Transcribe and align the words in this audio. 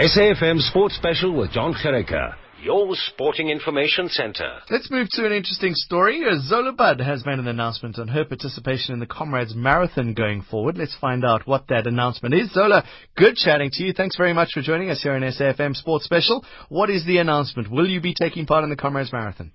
SAFM 0.00 0.60
Sports 0.60 0.96
Special 0.96 1.34
with 1.36 1.50
John 1.52 1.74
Gericke, 1.74 2.34
your 2.62 2.88
sporting 2.94 3.50
information 3.50 4.08
center. 4.08 4.60
Let's 4.70 4.90
move 4.90 5.08
to 5.10 5.26
an 5.26 5.32
interesting 5.32 5.74
story. 5.74 6.24
Uh, 6.26 6.38
Zola 6.40 6.72
Budd 6.72 7.00
has 7.00 7.26
made 7.26 7.38
an 7.38 7.46
announcement 7.46 7.98
on 7.98 8.08
her 8.08 8.24
participation 8.24 8.94
in 8.94 9.00
the 9.00 9.06
Comrades 9.06 9.54
Marathon 9.54 10.14
going 10.14 10.40
forward. 10.40 10.78
Let's 10.78 10.96
find 10.98 11.22
out 11.22 11.46
what 11.46 11.68
that 11.68 11.86
announcement 11.86 12.34
is. 12.34 12.50
Zola, 12.50 12.82
good 13.14 13.36
chatting 13.36 13.68
to 13.74 13.82
you. 13.84 13.92
Thanks 13.92 14.16
very 14.16 14.32
much 14.32 14.48
for 14.54 14.62
joining 14.62 14.88
us 14.88 15.02
here 15.02 15.12
on 15.12 15.20
SAFM 15.20 15.76
Sports 15.76 16.06
Special. 16.06 16.42
What 16.70 16.88
is 16.88 17.04
the 17.04 17.18
announcement? 17.18 17.70
Will 17.70 17.86
you 17.86 18.00
be 18.00 18.14
taking 18.18 18.46
part 18.46 18.64
in 18.64 18.70
the 18.70 18.76
Comrades 18.76 19.12
Marathon? 19.12 19.52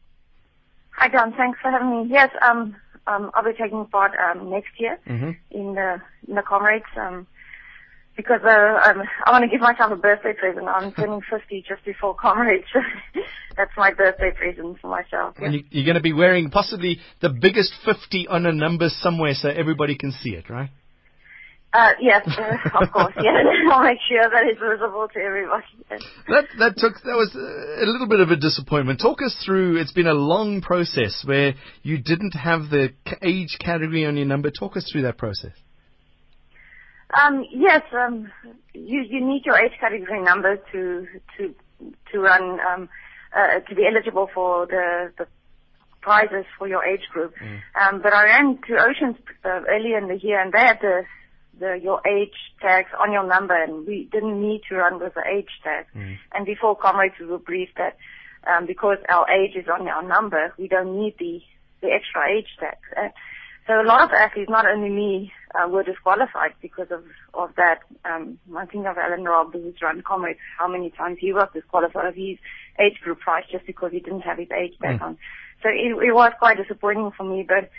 Hi, 0.91 1.09
John. 1.09 1.33
Thanks 1.35 1.57
for 1.59 1.71
having 1.71 1.89
me. 2.03 2.07
Yes, 2.11 2.29
um, 2.47 2.75
um, 3.07 3.31
I'll 3.33 3.43
be 3.43 3.57
taking 3.59 3.83
part 3.87 4.11
um, 4.31 4.51
next 4.51 4.79
year 4.79 4.99
Mm-hmm. 5.09 5.31
in 5.57 5.73
the 5.73 6.01
in 6.27 6.35
the 6.35 6.43
comrades. 6.43 6.85
Um, 6.95 7.25
because 8.15 8.41
uh, 8.43 8.89
um, 8.89 9.03
I 9.25 9.31
want 9.31 9.43
to 9.43 9.49
give 9.49 9.61
myself 9.61 9.91
a 9.91 9.95
birthday 9.95 10.33
present. 10.33 10.67
I'm 10.67 10.91
turning 10.93 11.21
50 11.29 11.65
just 11.67 11.83
before 11.83 12.15
comrades. 12.15 12.67
That's 13.57 13.71
my 13.77 13.93
birthday 13.93 14.31
present 14.31 14.79
for 14.81 14.87
myself. 14.87 15.35
And 15.37 15.53
you, 15.53 15.63
you're 15.69 15.85
going 15.85 15.95
to 15.95 16.01
be 16.01 16.13
wearing 16.13 16.49
possibly 16.49 16.99
the 17.21 17.29
biggest 17.29 17.73
50 17.85 18.27
on 18.27 18.45
a 18.45 18.51
number 18.51 18.89
somewhere 18.89 19.33
so 19.33 19.49
everybody 19.49 19.97
can 19.97 20.11
see 20.11 20.31
it, 20.31 20.49
right? 20.49 20.69
Uh, 21.73 21.91
yes, 21.99 22.25
uh, 22.25 22.79
of 22.81 22.89
course. 22.89 23.13
Yeah, 23.21 23.31
I'll 23.71 23.83
make 23.83 23.97
sure 24.07 24.23
that 24.23 24.43
it's 24.45 24.59
visible 24.59 25.09
to 25.13 25.19
everybody. 25.19 25.65
That 26.29 26.45
that 26.57 26.77
took 26.77 26.93
that 27.03 27.17
was 27.17 27.35
a 27.35 27.85
little 27.85 28.07
bit 28.07 28.21
of 28.21 28.29
a 28.29 28.37
disappointment. 28.37 29.01
Talk 29.01 29.21
us 29.21 29.35
through. 29.45 29.81
It's 29.81 29.91
been 29.91 30.07
a 30.07 30.13
long 30.13 30.61
process 30.61 31.23
where 31.25 31.53
you 31.83 31.97
didn't 31.97 32.31
have 32.31 32.69
the 32.69 32.93
age 33.21 33.57
category 33.59 34.05
on 34.05 34.15
your 34.15 34.25
number. 34.25 34.51
Talk 34.51 34.77
us 34.77 34.89
through 34.89 35.01
that 35.01 35.17
process. 35.17 35.51
Um, 37.13 37.45
yes, 37.51 37.81
um, 37.93 38.31
you 38.73 39.01
you 39.01 39.25
need 39.25 39.45
your 39.45 39.57
age 39.57 39.73
category 39.79 40.21
number 40.21 40.57
to 40.71 41.07
to 41.37 41.55
to 42.11 42.19
run 42.19 42.59
um, 42.61 42.89
uh, 43.35 43.59
to 43.59 43.75
be 43.75 43.85
eligible 43.85 44.29
for 44.33 44.65
the 44.65 45.11
the 45.17 45.27
prizes 46.01 46.45
for 46.57 46.67
your 46.67 46.83
age 46.83 47.07
group. 47.11 47.33
Um, 47.81 48.01
but 48.01 48.13
I 48.13 48.25
ran 48.25 48.59
Two 48.67 48.77
Oceans 48.77 49.17
uh, 49.43 49.61
earlier 49.69 49.97
in 49.97 50.07
the 50.07 50.17
year, 50.17 50.39
and 50.41 50.51
they 50.51 50.59
had 50.59 50.79
the 50.81 51.03
the 51.59 51.79
your 51.81 52.01
age 52.07 52.35
tags 52.61 52.89
on 52.99 53.11
your 53.11 53.25
number, 53.25 53.55
and 53.55 53.85
we 53.87 54.09
didn't 54.11 54.41
need 54.41 54.61
to 54.69 54.75
run 54.75 54.99
with 54.99 55.13
the 55.13 55.23
age 55.27 55.49
tag. 55.63 55.85
And 56.33 56.45
before 56.45 56.75
comrades, 56.75 57.15
we 57.19 57.27
were 57.27 57.39
briefed 57.39 57.77
that 57.77 57.97
um, 58.47 58.65
because 58.65 58.97
our 59.09 59.29
age 59.29 59.55
is 59.55 59.67
on 59.67 59.87
our 59.87 60.03
number, 60.03 60.53
we 60.57 60.67
don't 60.67 60.99
need 60.99 61.15
the 61.19 61.41
the 61.81 61.91
extra 61.91 62.29
age 62.29 62.49
tag. 62.59 62.77
Uh, 62.97 63.09
so 63.67 63.81
a 63.81 63.83
lot 63.83 64.03
of 64.03 64.11
athletes, 64.11 64.49
not 64.49 64.67
only 64.67 64.89
me, 64.89 65.31
uh, 65.55 65.67
were 65.67 65.83
disqualified 65.83 66.53
because 66.61 66.87
of, 66.91 67.03
of 67.33 67.49
that. 67.55 67.79
Um, 68.03 68.37
I 68.55 68.65
think 68.65 68.85
of 68.85 68.97
Alan 68.97 69.23
Robb, 69.23 69.53
who's 69.53 69.81
run 69.81 70.03
comrades, 70.03 70.39
how 70.57 70.67
many 70.67 70.91
times 70.91 71.17
he 71.19 71.33
was 71.33 71.49
disqualified 71.53 72.05
of 72.05 72.15
his 72.15 72.37
age 72.79 72.99
group 73.01 73.19
prize 73.21 73.43
just 73.51 73.65
because 73.65 73.91
he 73.91 73.99
didn't 73.99 74.21
have 74.21 74.37
his 74.37 74.49
age 74.51 74.73
tag 74.81 75.01
on. 75.01 75.17
So 75.63 75.69
it, 75.69 75.91
it 76.03 76.13
was 76.13 76.31
quite 76.37 76.57
disappointing 76.57 77.11
for 77.17 77.23
me, 77.23 77.43
but, 77.47 77.71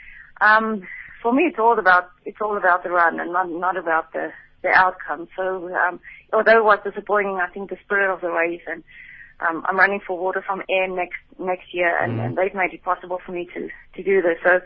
um, 0.45 0.83
for 1.23 1.33
me 1.33 1.45
it's 1.45 1.59
all 1.59 1.78
about, 1.78 2.11
it's 2.25 2.39
all 2.41 2.56
about 2.56 2.83
the 2.83 2.91
run 2.91 3.21
and 3.21 3.33
not, 3.33 3.48
not 3.48 3.77
about 3.77 4.12
the, 4.12 4.33
the 4.62 4.71
outcome. 4.71 5.28
So, 5.37 5.73
um, 5.75 6.00
although 6.33 6.59
it 6.59 6.65
was 6.65 6.81
disappointing, 6.83 7.37
I 7.37 7.48
think 7.53 7.71
the 7.71 7.78
spirit 7.84 8.12
of 8.12 8.23
the 8.23 8.31
race 8.31 8.62
and, 8.67 8.83
um, 9.39 9.65
I'm 9.69 9.78
running 9.78 10.00
for 10.05 10.19
Water 10.19 10.43
from 10.45 10.62
Air 10.69 10.89
next, 10.89 11.21
next 11.39 11.73
year 11.73 11.97
and, 12.03 12.19
and 12.19 12.37
they've 12.37 12.55
made 12.55 12.73
it 12.73 12.83
possible 12.83 13.21
for 13.25 13.33
me 13.33 13.48
to, 13.55 13.69
to 13.97 14.03
do 14.03 14.23
this. 14.23 14.39
So, 14.43 14.61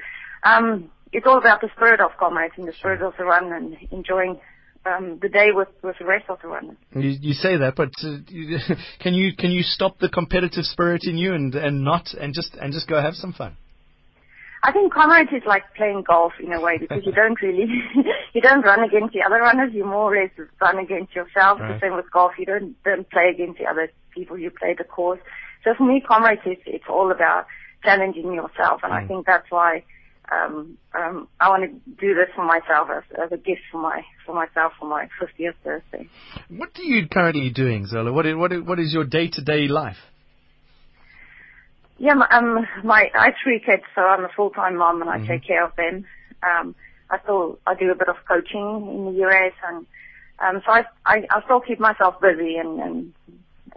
um, 0.44 0.90
it's 1.12 1.26
all 1.26 1.38
about 1.38 1.60
the 1.60 1.68
spirit 1.76 2.00
of 2.00 2.10
comrades 2.18 2.54
and 2.56 2.66
the 2.66 2.72
spirit 2.72 3.02
of 3.02 3.14
the 3.18 3.24
run 3.24 3.52
and 3.52 3.76
enjoying 3.90 4.40
um, 4.86 5.18
the 5.20 5.28
day 5.28 5.48
with, 5.52 5.68
with 5.82 5.96
the 5.98 6.04
rest 6.04 6.26
of 6.28 6.38
the 6.42 6.48
runners. 6.48 6.76
You, 6.94 7.10
you 7.10 7.34
say 7.34 7.56
that, 7.58 7.74
but 7.76 7.90
uh, 8.02 8.18
you, 8.28 8.58
can 9.00 9.14
you 9.14 9.34
can 9.36 9.50
you 9.50 9.62
stop 9.62 9.98
the 9.98 10.08
competitive 10.08 10.64
spirit 10.64 11.02
in 11.04 11.16
you 11.16 11.34
and, 11.34 11.54
and 11.54 11.84
not 11.84 12.14
and 12.14 12.34
just 12.34 12.54
and 12.54 12.72
just 12.72 12.88
go 12.88 13.00
have 13.00 13.14
some 13.14 13.32
fun? 13.32 13.56
I 14.62 14.72
think 14.72 14.92
comrades 14.92 15.30
is 15.32 15.42
like 15.46 15.62
playing 15.74 16.04
golf 16.06 16.32
in 16.42 16.52
a 16.52 16.60
way 16.60 16.76
because 16.80 17.04
you 17.04 17.12
don't 17.12 17.40
really, 17.40 17.66
you 18.34 18.40
don't 18.40 18.62
run 18.62 18.84
against 18.84 19.14
the 19.14 19.22
other 19.24 19.40
runners. 19.40 19.72
You 19.72 19.84
more 19.84 20.14
or 20.14 20.22
less 20.22 20.30
run 20.60 20.78
against 20.78 21.14
yourself. 21.14 21.60
Right. 21.60 21.74
The 21.74 21.86
same 21.86 21.96
with 21.96 22.10
golf. 22.10 22.32
You 22.38 22.46
don't 22.46 22.82
don't 22.84 23.08
play 23.10 23.30
against 23.34 23.58
the 23.58 23.66
other 23.66 23.90
people. 24.14 24.38
You 24.38 24.50
play 24.50 24.74
the 24.76 24.84
course. 24.84 25.20
So 25.64 25.74
for 25.76 25.84
me, 25.84 26.02
comrades 26.06 26.42
is 26.46 26.58
it's 26.66 26.84
all 26.88 27.10
about 27.10 27.46
challenging 27.84 28.32
yourself, 28.34 28.80
and 28.82 28.92
I 28.92 29.06
think 29.06 29.26
that's 29.26 29.50
why 29.50 29.84
um, 30.30 30.78
um, 30.94 31.28
I 31.40 31.48
want 31.48 31.64
to 31.64 31.90
do 32.00 32.14
this 32.14 32.28
for 32.34 32.44
myself 32.44 32.88
as, 32.90 33.02
as 33.22 33.32
a 33.32 33.36
gift 33.36 33.62
for 33.72 33.80
my 33.80 34.02
for 34.24 34.34
myself 34.34 34.72
for 34.78 34.86
my 34.86 35.08
50th 35.20 35.54
birthday. 35.64 36.08
What 36.48 36.70
are 36.78 36.82
you 36.82 37.08
currently 37.08 37.50
doing, 37.50 37.86
Zola? 37.86 38.12
What 38.12 38.26
is, 38.26 38.36
what 38.36 38.52
is, 38.52 38.62
what 38.62 38.78
is 38.78 38.92
your 38.92 39.04
day 39.04 39.28
to 39.28 39.42
day 39.42 39.66
life? 39.68 39.96
Yeah, 41.98 42.14
my, 42.14 42.28
um, 42.30 42.66
my 42.84 43.10
I 43.14 43.26
have 43.26 43.34
three 43.42 43.60
kids, 43.64 43.82
so 43.94 44.02
I'm 44.02 44.24
a 44.24 44.30
full 44.34 44.50
time 44.50 44.76
mom 44.76 45.02
and 45.02 45.10
I 45.10 45.18
take 45.26 45.46
care 45.46 45.64
of 45.64 45.76
them. 45.76 46.06
Um, 46.42 46.74
I 47.10 47.18
still 47.22 47.58
I 47.66 47.74
do 47.74 47.90
a 47.90 47.94
bit 47.94 48.08
of 48.08 48.16
coaching 48.26 48.88
in 48.88 49.04
the 49.06 49.26
US, 49.26 49.52
and 49.68 49.86
um, 50.38 50.62
so 50.64 50.72
I, 50.72 50.84
I 51.04 51.26
I 51.28 51.42
still 51.44 51.60
keep 51.60 51.80
myself 51.80 52.20
busy 52.20 52.56
and 52.56 52.80
and 52.80 53.12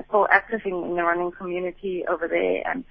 still 0.07 0.27
active 0.31 0.61
in, 0.65 0.73
in 0.73 0.95
the 0.95 1.03
running 1.03 1.31
community 1.31 2.05
over 2.07 2.27
there, 2.27 2.63
and 2.65 2.85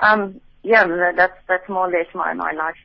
um, 0.00 0.40
yeah, 0.62 0.86
that's 1.16 1.36
that's 1.48 1.68
more 1.68 1.88
or 1.88 1.90
less 1.90 2.06
my 2.14 2.32
my 2.34 2.52
life. 2.52 2.76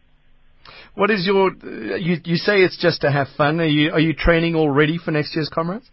What 0.94 1.12
is 1.12 1.26
your? 1.26 1.52
You 1.54 2.18
you 2.24 2.36
say 2.38 2.62
it's 2.62 2.78
just 2.78 3.02
to 3.02 3.12
have 3.12 3.28
fun. 3.38 3.60
Are 3.60 3.66
you 3.66 3.92
are 3.92 4.00
you 4.00 4.14
training 4.14 4.56
already 4.56 4.98
for 4.98 5.12
next 5.12 5.36
year's 5.36 5.50
comrades? 5.50 5.90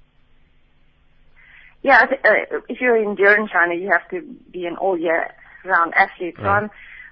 Yeah, 1.83 2.00
uh, 2.03 2.60
if 2.69 2.81
you're 2.81 2.97
in 2.97 3.10
endurance 3.10 3.50
runner, 3.55 3.75
you 3.75 3.91
have 3.91 4.09
to 4.10 4.22
be 4.53 4.66
an 4.66 4.77
all 4.77 4.97
year 4.97 5.31
round 5.65 5.93
athlete. 5.94 6.34
So 6.38 6.44
Right. 6.44 6.62
I'm, 6.62 6.71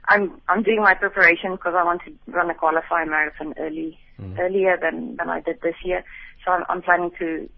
I'm, 0.09 0.41
I'm 0.49 0.63
doing 0.63 0.81
my 0.81 0.95
preparation 0.95 1.53
because 1.53 1.75
I 1.77 1.85
want 1.85 2.03
to 2.07 2.13
run 2.31 2.51
a 2.51 2.55
qualifying 2.55 3.11
marathon 3.11 3.55
early, 3.59 3.99
earlier 4.39 4.77
than, 4.81 5.17
than 5.17 5.29
I 5.29 5.41
did 5.41 5.61
this 5.63 5.75
year. 5.85 6.05
So 6.45 6.53
I'm, 6.53 6.65
I'm 6.69 6.83
planning 6.83 7.11
to, 7.19 7.49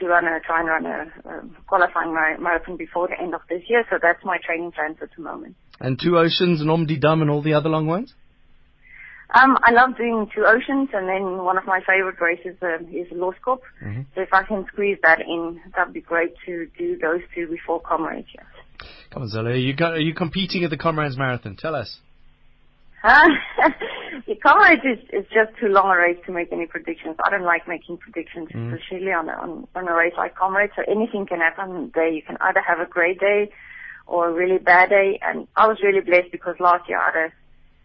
to 0.00 0.06
run 0.06 0.24
a, 0.24 0.40
try 0.40 0.60
and 0.60 0.68
run 0.68 0.86
a, 0.86 1.28
um 1.28 1.56
qualifying 1.66 2.14
mar- 2.14 2.38
marathon 2.38 2.76
before 2.76 3.08
the 3.08 3.20
end 3.20 3.34
of 3.34 3.40
this 3.48 3.62
year. 3.68 3.84
So 3.90 3.98
that's 4.00 4.24
my 4.24 4.38
training 4.44 4.72
plans 4.72 4.98
at 5.02 5.10
the 5.16 5.22
moment. 5.22 5.56
And 5.80 5.98
Two 6.00 6.16
Oceans 6.16 6.60
and 6.60 6.70
Om 6.70 6.86
Die 6.86 6.96
Dam 6.96 7.22
and 7.22 7.30
all 7.30 7.42
the 7.42 7.54
other 7.54 7.68
long 7.68 7.86
ones. 7.86 8.14
Um, 9.34 9.56
I 9.64 9.72
love 9.72 9.96
doing 9.96 10.28
two 10.34 10.44
oceans, 10.44 10.90
and 10.92 11.08
then 11.08 11.44
one 11.44 11.56
of 11.56 11.64
my 11.64 11.80
favorite 11.80 12.20
races 12.20 12.56
um, 12.60 12.86
is 12.92 13.06
Law 13.12 13.32
Corp. 13.42 13.62
So 14.14 14.20
if 14.20 14.32
I 14.32 14.42
can 14.42 14.66
squeeze 14.72 14.98
that 15.02 15.20
in, 15.20 15.60
that'd 15.74 15.94
be 15.94 16.02
great 16.02 16.34
to 16.46 16.66
do 16.78 16.98
those 16.98 17.20
two 17.34 17.48
before 17.48 17.80
comrades. 17.80 18.28
Come 19.10 19.22
on, 19.22 19.28
Zola. 19.28 19.50
Are 19.50 19.54
you 19.54 19.74
are 19.80 19.98
you 19.98 20.14
competing 20.14 20.64
at 20.64 20.70
the 20.70 20.76
Comrades 20.76 21.16
Marathon? 21.16 21.56
Tell 21.56 21.74
us. 21.74 21.98
Huh? 23.04 23.28
the 24.28 24.36
comrades 24.36 24.82
is, 24.84 24.98
is 25.12 25.26
just 25.34 25.58
too 25.58 25.66
long 25.66 25.90
a 25.90 25.96
race 25.96 26.18
to 26.24 26.30
make 26.30 26.52
any 26.52 26.66
predictions. 26.66 27.16
I 27.26 27.30
don't 27.30 27.42
like 27.42 27.66
making 27.66 27.96
predictions, 27.96 28.46
especially 28.54 29.10
on 29.10 29.28
a, 29.28 29.32
on, 29.32 29.66
on 29.74 29.88
a 29.88 29.94
race 29.94 30.14
like 30.16 30.36
comrades. 30.36 30.72
So 30.76 30.82
anything 30.86 31.26
can 31.26 31.40
happen 31.40 31.90
there. 31.96 32.08
You 32.08 32.22
can 32.22 32.36
either 32.40 32.60
have 32.60 32.78
a 32.78 32.88
great 32.88 33.18
day 33.18 33.50
or 34.06 34.28
a 34.28 34.32
really 34.32 34.58
bad 34.58 34.90
day. 34.90 35.18
And 35.20 35.48
I 35.56 35.66
was 35.66 35.78
really 35.82 36.00
blessed 36.00 36.30
because 36.30 36.54
last 36.60 36.88
year 36.88 37.00
I 37.00 37.06
had 37.06 37.16
a, 37.26 37.32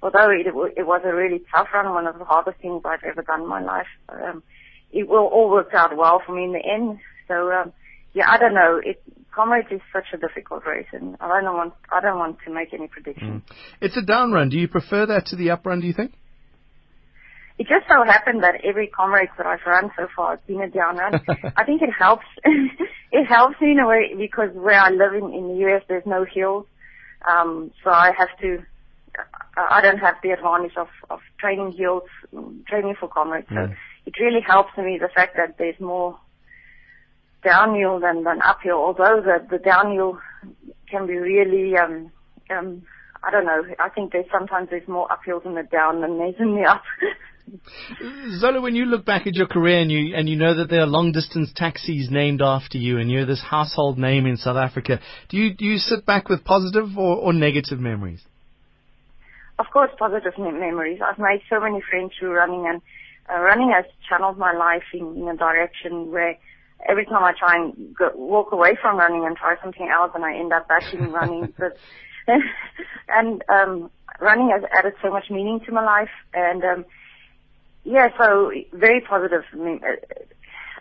although 0.02 0.30
it, 0.30 0.48
it 0.48 0.86
was 0.86 1.02
a 1.06 1.14
really 1.14 1.42
tough 1.54 1.68
run, 1.74 1.94
one 1.94 2.08
of 2.08 2.18
the 2.18 2.26
hardest 2.26 2.60
things 2.60 2.82
I've 2.86 3.04
ever 3.04 3.22
done 3.22 3.42
in 3.42 3.48
my 3.48 3.62
life, 3.62 3.88
um, 4.10 4.44
it 4.92 5.08
will 5.08 5.26
all 5.26 5.50
worked 5.50 5.74
out 5.74 5.96
well 5.98 6.22
for 6.26 6.34
me 6.34 6.44
in 6.46 6.54
the 6.54 6.64
end. 6.64 7.00
So, 7.28 7.52
um, 7.52 7.74
yeah, 8.14 8.30
I 8.30 8.38
don't 8.38 8.54
know. 8.54 8.82
It, 8.84 9.02
comrades 9.34 9.68
is 9.72 9.82
such 9.94 10.06
a 10.14 10.18
difficult 10.18 10.66
race 10.66 10.88
and 10.92 11.16
I 11.20 11.42
don't 11.42 11.56
want, 11.56 11.74
I 11.92 12.02
don't 12.02 12.18
want 12.18 12.38
to 12.46 12.54
make 12.54 12.74
any 12.74 12.88
predictions. 12.88 13.44
It's 13.80 13.96
a 13.96 14.02
down 14.02 14.32
run. 14.32 14.50
Do 14.50 14.58
you 14.58 14.68
prefer 14.68 15.06
that 15.06 15.28
to 15.28 15.36
the 15.36 15.52
up 15.52 15.66
run? 15.66 15.82
Do 15.82 15.88
you 15.88 15.94
think? 15.94 16.14
It 17.60 17.68
just 17.68 17.88
so 17.88 18.04
happened 18.04 18.44
that 18.44 18.62
every 18.64 18.88
comrade 18.88 19.30
that 19.38 19.48
I've 19.48 19.66
run 19.66 19.92
so 19.98 20.08
far 20.16 20.38
has 20.38 20.40
been 20.46 20.62
a 20.62 20.70
down 20.70 20.98
run. 20.98 21.14
I 21.56 21.64
think 21.64 21.82
it 21.82 21.90
helps. 21.98 22.26
it 22.44 23.26
helps 23.26 23.60
me 23.60 23.72
in 23.72 23.80
a 23.80 23.88
way 23.88 24.14
because 24.18 24.50
where 24.54 24.80
I 24.80 24.90
live 24.90 25.14
in, 25.14 25.34
in 25.34 25.48
the 25.48 25.66
US, 25.68 25.84
there's 25.88 26.06
no 26.06 26.24
hills. 26.24 26.66
Um, 27.30 27.72
so 27.84 27.90
I 27.90 28.12
have 28.18 28.30
to, 28.42 28.64
I 29.58 29.78
I 29.78 29.82
don't 29.82 29.98
have 29.98 30.16
the 30.24 30.32
advantage 30.32 30.78
of, 30.78 30.88
of 31.10 31.20
training 31.40 31.74
hills, 31.78 32.04
mm, 32.34 32.66
training 32.68 32.96
for 33.00 33.10
comrades. 33.10 33.48
So 33.50 33.74
it 34.06 34.14
really 34.20 34.42
helps 34.42 34.78
me 34.78 34.98
the 35.00 35.10
fact 35.14 35.36
that 35.38 35.58
there's 35.58 35.80
more 35.80 36.18
downhill 37.44 38.00
than, 38.00 38.24
than 38.24 38.42
uphill, 38.42 38.78
although 38.78 39.22
the, 39.22 39.46
the 39.50 39.58
downhill 39.58 40.20
can 40.90 41.08
be 41.08 41.16
really, 41.16 41.78
um, 41.78 42.12
um, 42.50 42.84
I 43.24 43.32
don't 43.32 43.46
know, 43.46 43.64
I 43.80 43.90
think 43.90 44.12
there's 44.12 44.26
sometimes 44.32 44.70
there's 44.70 44.88
more 44.88 45.08
uphills 45.08 45.46
in 45.46 45.56
the 45.56 45.64
down 45.64 46.02
than 46.02 46.18
there's 46.18 46.36
in 46.40 46.56
the 46.56 46.64
up. 46.64 46.84
Zola, 48.40 48.60
when 48.60 48.76
you 48.76 48.86
look 48.86 49.06
back 49.06 49.26
at 49.26 49.36
your 49.36 49.48
career 49.48 49.80
and 49.80 49.90
you 49.90 50.14
and 50.16 50.28
you 50.28 50.36
know 50.36 50.54
that 50.56 50.70
there 50.70 50.82
are 50.82 50.86
long 50.86 51.14
distance 51.14 51.50
taxis 51.56 52.10
named 52.12 52.42
after 52.42 52.78
you 52.78 52.98
and 52.98 53.10
you're 53.10 53.26
this 53.26 53.42
household 53.42 53.98
name 53.98 54.26
in 54.26 54.36
South 54.36 54.58
Africa, 54.58 55.00
do 55.30 55.38
you 55.38 55.54
do 55.54 55.64
you 55.64 55.78
sit 55.78 56.06
back 56.06 56.28
with 56.28 56.44
positive 56.44 56.98
or, 56.98 57.16
or 57.16 57.32
negative 57.32 57.80
memories? 57.80 58.22
Of 59.60 59.66
course, 59.72 59.92
positive 59.98 60.34
mem- 60.38 60.60
memories. 60.60 61.00
I've 61.04 61.20
made 61.20 61.42
so 61.50 61.60
many 61.60 61.82
friends 61.82 62.14
through 62.18 62.34
running, 62.34 62.66
and 62.68 62.82
uh, 63.30 63.40
running 63.42 63.72
has 63.72 63.86
channeled 64.08 64.38
my 64.38 64.54
life 64.54 64.84
in, 64.94 65.18
in 65.18 65.28
a 65.28 65.36
direction 65.36 66.12
where 66.12 66.38
every 66.88 67.06
time 67.06 67.24
I 67.24 67.34
try 67.38 67.56
and 67.56 67.96
go, 67.96 68.12
walk 68.16 68.52
away 68.52 68.78
from 68.82 68.98
running 68.98 69.26
and 69.26 69.36
try 69.36 69.56
something 69.62 69.90
else, 69.90 70.12
and 70.16 70.24
I 70.24 70.38
end 70.38 70.54
up 70.54 70.68
back 70.68 70.94
in 70.94 71.12
running. 71.12 71.54
But 71.58 71.78
and 73.08 73.42
um, 73.48 73.90
running 74.20 74.50
has 74.50 74.64
added 74.78 74.94
so 75.02 75.10
much 75.10 75.30
meaning 75.30 75.62
to 75.66 75.72
my 75.72 75.84
life, 75.84 76.10
and 76.34 76.64
um, 76.64 76.86
yeah, 77.84 78.10
so 78.18 78.52
very 78.74 79.02
positive. 79.02 79.44
I 79.54 79.58
uh, 79.58 79.96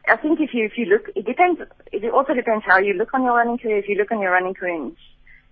I 0.09 0.17
think 0.17 0.41
if 0.41 0.51
you 0.53 0.65
if 0.67 0.73
you 0.77 0.87
look, 0.87 1.09
it 1.15 1.25
depends. 1.25 1.61
It 1.93 2.13
also 2.13 2.35
depends 2.35 2.65
how 2.67 2.79
you 2.79 2.95
look 2.95 3.15
on 3.15 3.23
your 3.23 3.35
running 3.35 3.59
career. 3.59 3.79
If 3.79 3.89
you 3.89 3.97
look 3.97 4.13
on 4.13 4.21
your 4.21 4.33
running 4.33 4.55
career 4.55 4.75
and 4.75 4.97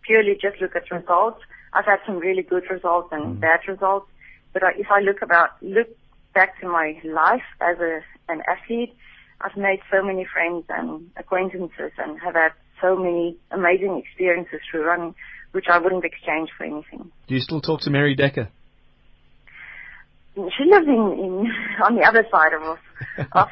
purely 0.03 0.35
just 0.41 0.61
look 0.61 0.77
at 0.77 0.91
results, 0.91 1.41
I've 1.75 1.85
had 1.85 1.99
some 2.07 2.19
really 2.19 2.43
good 2.43 2.65
results 2.71 3.09
and 3.13 3.37
mm. 3.37 3.41
bad 3.41 3.61
results. 3.67 4.07
But 4.53 4.63
if 4.77 4.87
I 4.91 5.01
look 5.01 5.23
about 5.23 5.51
look 5.61 5.89
back 6.35 6.61
to 6.61 6.69
my 6.69 7.01
life 7.05 7.43
as 7.61 7.79
a 7.79 8.01
an 8.29 8.43
athlete, 8.49 8.95
I've 9.41 9.57
made 9.57 9.81
so 9.91 10.03
many 10.03 10.25
friends 10.25 10.65
and 10.69 11.11
acquaintances 11.17 11.93
and 11.99 12.19
have 12.21 12.35
had 12.35 12.53
so 12.81 12.97
many 12.97 13.37
amazing 13.51 14.03
experiences 14.05 14.61
through 14.71 14.85
running, 14.85 15.15
which 15.53 15.67
I 15.69 15.79
wouldn't 15.79 16.05
exchange 16.05 16.51
for 16.57 16.65
anything. 16.65 17.11
Do 17.27 17.35
you 17.35 17.41
still 17.41 17.61
talk 17.61 17.81
to 17.83 17.91
Mary 17.91 18.15
Decker? 18.15 18.49
She 20.35 20.65
lives 20.65 20.87
in, 20.87 20.95
in 20.95 21.53
on 21.85 21.97
the 21.97 22.03
other 22.03 22.27
side 22.31 22.53
of 22.53 22.63
of, 23.33 23.49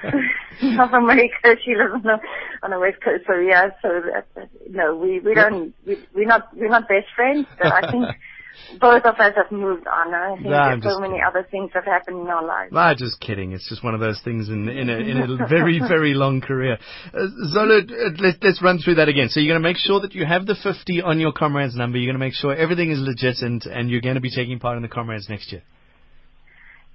of 0.81 0.93
America. 0.93 1.57
She 1.65 1.75
lives 1.75 1.95
on 1.95 2.03
the 2.03 2.19
on 2.63 2.71
the 2.71 2.79
west 2.79 3.03
coast. 3.03 3.25
So 3.27 3.39
yeah, 3.39 3.71
so 3.81 3.89
that, 4.13 4.49
no, 4.69 4.97
we 4.97 5.21
we 5.21 5.35
don't 5.35 5.75
we, 5.87 5.99
we're 6.15 6.27
not 6.27 6.57
we're 6.57 6.69
not 6.69 6.89
best 6.89 7.07
friends, 7.15 7.47
but 7.59 7.73
I 7.73 7.91
think 7.91 8.05
both 8.81 9.05
of 9.05 9.15
us 9.17 9.33
have 9.37 9.51
moved 9.51 9.87
on. 9.87 10.15
I 10.15 10.35
think 10.37 10.49
nah, 10.49 10.77
so 10.81 11.01
many 11.01 11.15
kidding. 11.15 11.25
other 11.27 11.47
things 11.51 11.71
have 11.75 11.85
happened 11.85 12.21
in 12.21 12.29
our 12.29 12.45
lives. 12.45 12.73
Nah, 12.73 12.95
just 12.95 13.21
kidding. 13.21 13.53
It's 13.53 13.69
just 13.69 13.85
one 13.85 13.95
of 13.95 14.01
those 14.01 14.21
things 14.25 14.49
in 14.49 14.69
in 14.69 14.89
a, 14.89 14.97
in 14.97 15.19
a 15.19 15.47
very 15.49 15.81
very 15.81 16.15
long 16.15 16.41
career. 16.41 16.79
Uh, 17.13 17.27
Zola, 17.53 17.79
uh, 17.79 18.11
let, 18.19 18.43
let's 18.43 18.63
run 18.63 18.79
through 18.79 18.97
that 18.97 19.09
again. 19.09 19.29
So 19.29 19.41
you're 19.41 19.53
going 19.53 19.63
to 19.63 19.69
make 19.69 19.79
sure 19.79 20.01
that 20.01 20.15
you 20.15 20.25
have 20.25 20.47
the 20.47 20.55
50 20.55 21.03
on 21.03 21.21
your 21.21 21.33
comrades 21.33 21.77
number. 21.77 21.99
You're 21.99 22.13
going 22.13 22.21
to 22.21 22.27
make 22.27 22.35
sure 22.35 22.55
everything 22.55 22.91
is 22.91 22.99
legit, 22.99 23.39
and 23.43 23.65
and 23.67 23.91
you're 23.91 24.01
going 24.01 24.17
to 24.17 24.21
be 24.21 24.31
taking 24.31 24.59
part 24.59 24.77
in 24.77 24.83
the 24.83 24.89
comrades 24.89 25.29
next 25.29 25.53
year. 25.53 25.63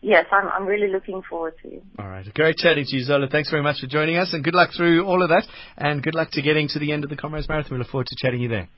Yes, 0.01 0.25
I'm, 0.31 0.47
I'm 0.47 0.65
really 0.65 0.91
looking 0.91 1.21
forward 1.27 1.55
to 1.63 1.69
it. 1.69 1.83
All 1.97 2.07
right. 2.07 2.25
Great 2.33 2.57
chatting 2.57 2.85
to 2.85 2.95
you, 2.95 3.03
Zola. 3.03 3.27
Thanks 3.27 3.49
very 3.49 3.63
much 3.63 3.79
for 3.81 3.87
joining 3.87 4.17
us, 4.17 4.33
and 4.33 4.43
good 4.43 4.53
luck 4.53 4.69
through 4.75 5.05
all 5.05 5.23
of 5.23 5.29
that, 5.29 5.47
and 5.77 6.03
good 6.03 6.13
luck 6.13 6.29
to 6.31 6.41
getting 6.41 6.67
to 6.69 6.79
the 6.79 6.91
end 6.91 7.03
of 7.03 7.09
the 7.09 7.15
Comrades 7.15 7.49
Marathon. 7.49 7.73
We 7.73 7.79
look 7.79 7.89
forward 7.89 8.07
to 8.07 8.15
chatting 8.15 8.41
you 8.41 8.49
there. 8.49 8.69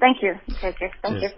Thank 0.00 0.22
you. 0.22 0.34
Care. 0.60 0.74
Thank 1.02 1.20
Cheers. 1.20 1.32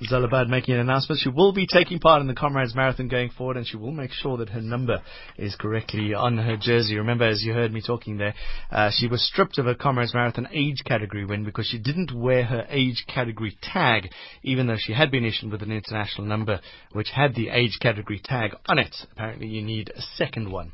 you. 0.00 0.06
Zola 0.06 0.28
Budd 0.28 0.48
making 0.48 0.74
an 0.74 0.80
announcement. 0.80 1.20
She 1.20 1.28
will 1.28 1.52
be 1.52 1.66
taking 1.66 1.98
part 1.98 2.20
in 2.20 2.28
the 2.28 2.34
Comrades 2.34 2.74
Marathon 2.74 3.08
going 3.08 3.30
forward, 3.30 3.56
and 3.56 3.66
she 3.66 3.76
will 3.76 3.90
make 3.90 4.12
sure 4.12 4.36
that 4.36 4.50
her 4.50 4.60
number 4.60 5.02
is 5.36 5.56
correctly 5.56 6.14
on 6.14 6.38
her 6.38 6.56
jersey. 6.56 6.96
Remember, 6.96 7.24
as 7.24 7.42
you 7.42 7.52
heard 7.52 7.72
me 7.72 7.82
talking 7.84 8.18
there, 8.18 8.34
uh, 8.70 8.90
she 8.92 9.08
was 9.08 9.26
stripped 9.26 9.58
of 9.58 9.66
her 9.66 9.74
Comrades 9.74 10.14
Marathon 10.14 10.48
age 10.52 10.82
category 10.84 11.24
win 11.24 11.44
because 11.44 11.66
she 11.66 11.78
didn't 11.78 12.12
wear 12.12 12.44
her 12.44 12.64
age 12.68 13.04
category 13.12 13.58
tag, 13.60 14.08
even 14.44 14.68
though 14.68 14.78
she 14.78 14.92
had 14.92 15.10
been 15.10 15.24
issued 15.24 15.50
with 15.50 15.62
an 15.62 15.72
international 15.72 16.28
number 16.28 16.60
which 16.92 17.10
had 17.10 17.34
the 17.34 17.48
age 17.48 17.78
category 17.80 18.20
tag 18.22 18.52
on 18.68 18.78
it. 18.78 18.94
Apparently, 19.12 19.48
you 19.48 19.62
need 19.62 19.90
a 19.96 20.02
second 20.16 20.52
one. 20.52 20.72